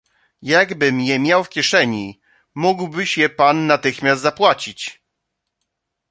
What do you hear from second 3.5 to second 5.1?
natychmiast zapłacić."